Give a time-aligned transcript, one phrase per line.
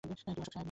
[0.03, 0.59] তুই অশোক সাহেব না।